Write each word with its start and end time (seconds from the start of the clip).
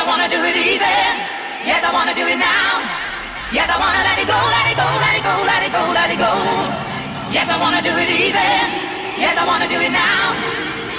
I 0.00 0.06
wanna 0.06 0.28
do 0.30 0.40
it 0.44 0.56
easy. 0.56 0.96
Yes, 1.68 1.84
I 1.84 1.92
wanna 1.92 2.14
do 2.14 2.24
it 2.24 2.40
now. 2.40 2.80
Yes, 3.52 3.68
I 3.68 3.76
wanna 3.76 4.00
let 4.00 4.16
it 4.16 4.24
go, 4.24 4.40
let 4.56 4.64
it 4.72 4.76
go, 4.80 4.88
let 4.96 5.12
it 5.12 5.20
go, 5.20 5.34
let 5.44 5.60
it 5.60 5.72
go, 5.76 5.82
let 5.92 6.08
it 6.08 6.16
go. 6.16 6.32
Yes, 7.28 7.52
I 7.52 7.60
wanna 7.60 7.82
do 7.84 7.92
it 7.92 8.08
easy. 8.08 8.50
Yes, 9.20 9.36
I 9.36 9.44
wanna 9.44 9.68
do 9.68 9.76
it 9.76 9.92
now. 9.92 10.32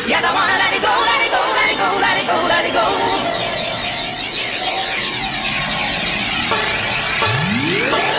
Yes, 0.05 0.21
I 0.21 0.29
wanna 0.29 0.53
let 0.53 0.69
it 0.77 0.85
go, 0.85 0.93
let 0.93 1.17
it 1.25 1.33
go, 1.33 1.41
let 1.41 1.73
it 1.73 1.77
go, 1.81 1.89
let 1.97 2.15
it 2.21 2.27
go, 2.29 2.37
let 2.45 2.61
it 2.69 2.73
go. 2.77 3.41
mic 7.81 8.01
again 8.01 8.10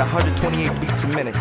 at 0.00 0.04
128 0.04 0.80
beats 0.80 1.02
a 1.02 1.08
minute. 1.08 1.37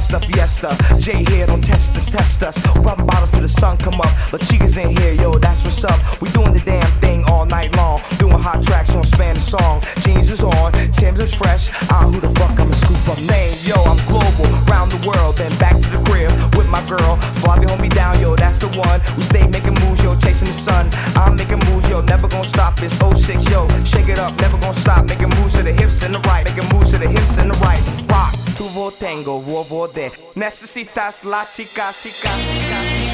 Fiesta, 0.00 0.20
fiesta. 0.20 0.98
Jay 0.98 1.24
here, 1.30 1.46
don't 1.46 1.62
test 1.62 1.96
us, 1.96 2.08
test 2.08 2.42
us. 2.42 2.56
Popping 2.82 3.06
bottles 3.06 3.30
till 3.32 3.42
the 3.42 3.48
sun 3.48 3.76
come 3.76 4.00
up. 4.00 4.12
La 4.32 4.38
Chica's 4.38 4.76
in 4.78 4.96
here, 4.96 5.12
yo, 5.14 5.32
that's 5.32 5.62
what's 5.62 5.84
up. 5.84 5.98
We 6.20 6.30
doing 6.30 6.52
the 6.52 6.62
damn 6.64 6.90
thing 7.00 7.24
all 7.28 7.44
night 7.44 7.76
long. 7.76 8.00
Doing 8.18 8.40
hot 8.40 8.62
tracks 8.62 8.96
on 8.96 9.04
Spanish 9.04 9.44
song. 9.44 9.82
Jeans 10.00 10.32
is 10.32 10.42
on, 10.42 10.72
Tim's 10.92 11.24
is 11.24 11.34
fresh. 11.34 11.72
Ah, 11.90 12.08
who 12.08 12.20
the 12.20 12.32
fuck 12.40 12.56
I'ma 12.56 12.72
scoop 12.72 12.96
up 13.12 13.20
name? 13.28 13.52
Yo, 13.68 13.76
I'm 13.84 14.00
global, 14.08 14.48
round 14.72 14.90
the 14.90 15.00
world, 15.04 15.36
then 15.36 15.52
back 15.58 15.76
to 15.76 15.88
the 15.92 16.00
crib 16.08 16.32
with 16.56 16.68
my 16.68 16.80
girl. 16.88 17.16
Flavia 17.44 17.68
hold 17.68 17.80
me 17.80 17.88
down, 17.88 18.18
yo, 18.20 18.34
that's 18.34 18.58
the 18.58 18.72
one. 18.80 18.98
We 19.20 19.22
stay 19.22 19.44
making 19.52 19.76
moves, 19.84 20.02
yo, 20.02 20.16
chasing 20.16 20.48
the 20.48 20.56
sun. 20.56 20.88
I'm 21.12 21.36
making 21.36 21.60
moves, 21.68 21.88
yo, 21.90 22.00
never 22.00 22.28
gonna 22.28 22.48
stop. 22.48 22.80
It's 22.80 22.96
06, 22.96 23.52
yo, 23.52 23.68
shake 23.84 24.08
it 24.08 24.18
up, 24.18 24.32
never 24.40 24.56
gonna 24.64 24.72
stop. 24.72 25.04
Making 25.04 25.28
moves 25.36 25.60
to 25.60 25.62
the 25.62 25.76
hips 25.76 26.00
and 26.04 26.14
the 26.14 26.20
right, 26.24 26.44
making 26.48 26.68
moves 26.72 26.88
to 26.92 26.98
the 26.98 27.08
hips 27.08 27.36
and 27.36 27.52
the 27.52 27.58
right. 27.60 27.80
Rock, 28.08 28.32
tuvo 28.60 28.90
tengo, 28.90 29.38
huevo 29.38 29.88
de. 29.88 30.12
Necesitas 30.34 31.24
la 31.24 31.48
chica, 31.50 31.90
chica, 31.94 32.28
chica. 32.28 33.09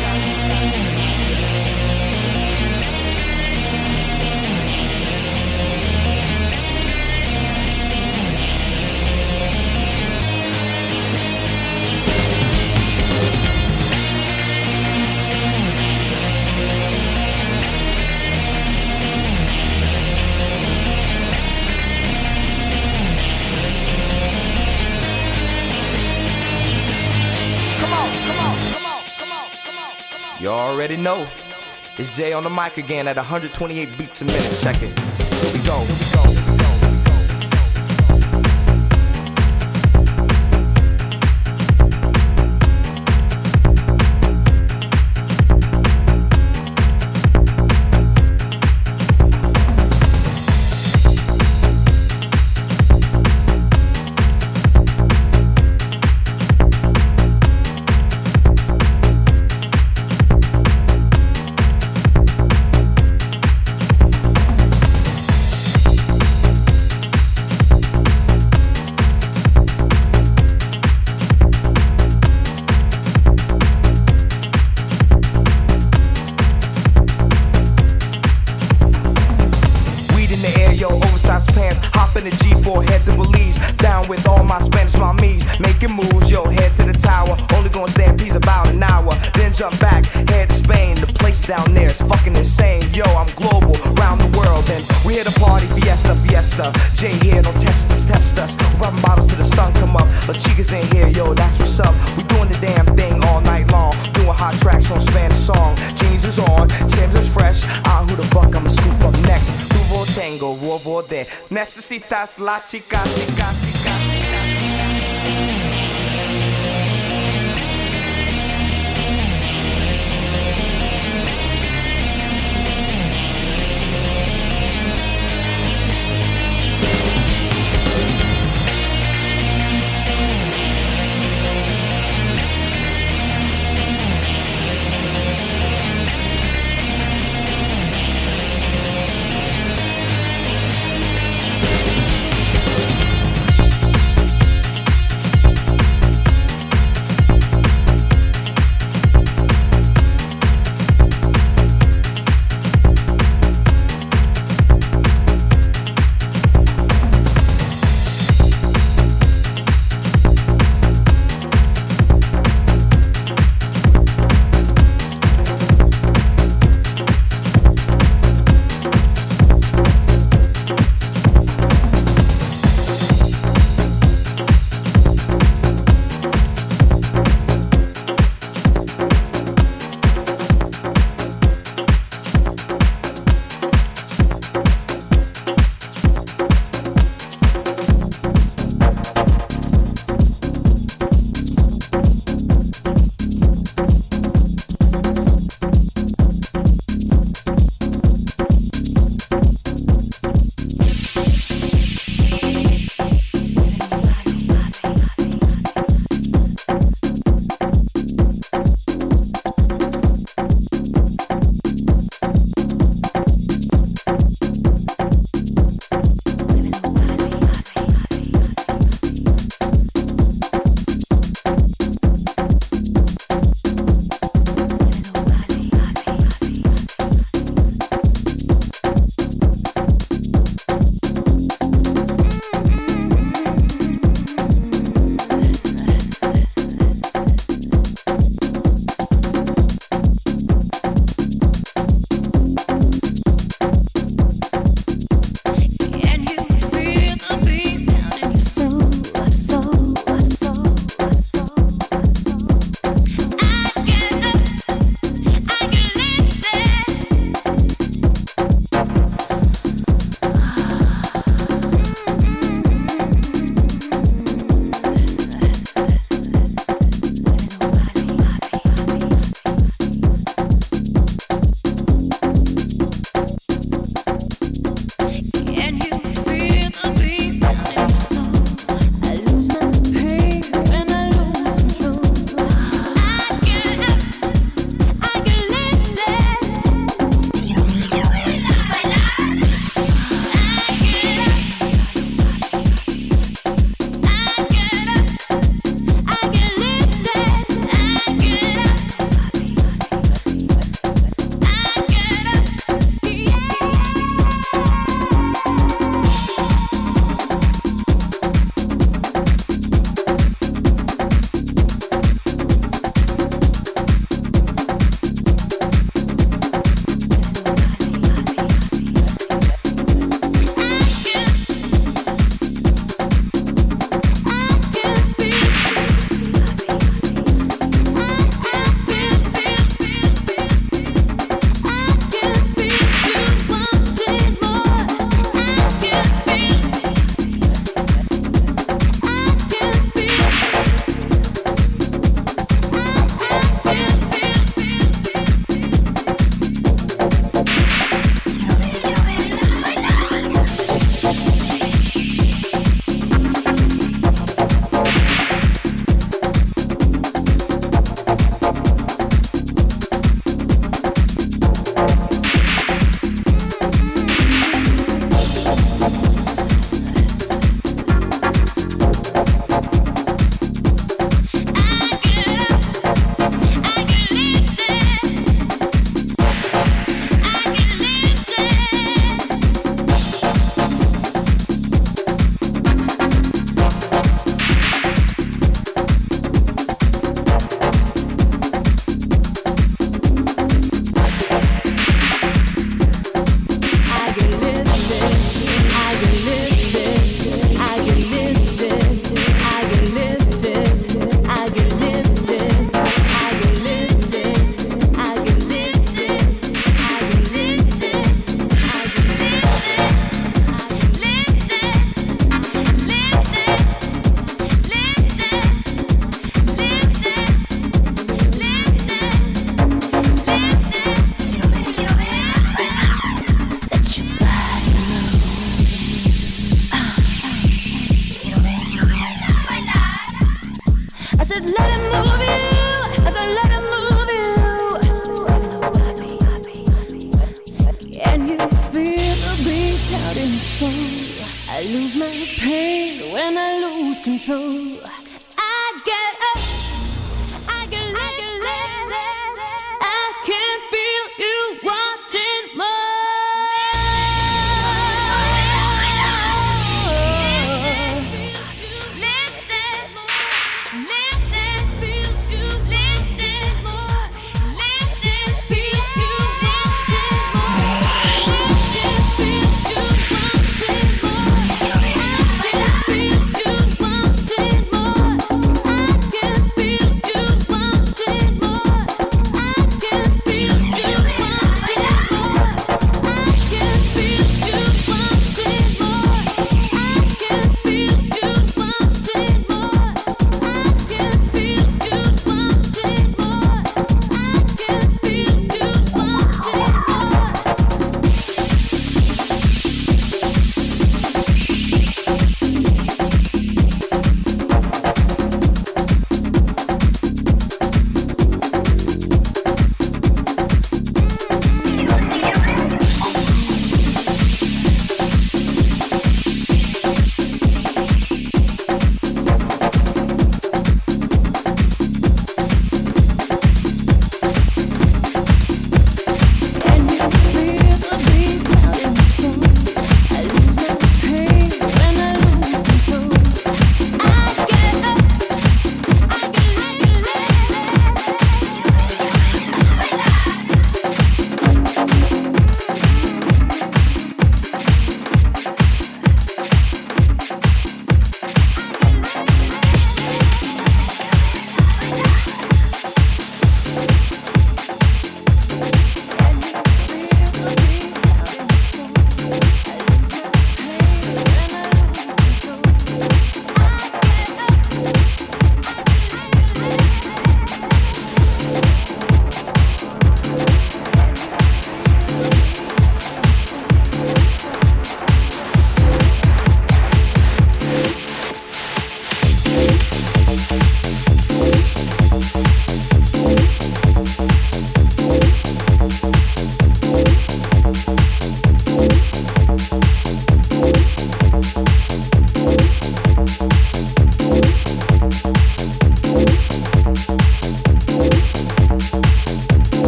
You 30.46 30.52
already 30.52 30.96
know. 30.96 31.26
It's 31.98 32.12
Jay 32.12 32.32
on 32.32 32.44
the 32.44 32.50
mic 32.50 32.76
again 32.76 33.08
at 33.08 33.16
128 33.16 33.98
beats 33.98 34.22
a 34.22 34.26
minute. 34.26 34.58
Check 34.60 34.76
it. 34.80 34.96
Here 34.96 35.52
we 35.52 35.66
go. 35.66 35.80
Here 35.80 36.52
we 36.52 36.56
go. 36.58 36.75
visitas 111.88 112.40
la 112.40 112.60
chica 112.66 112.95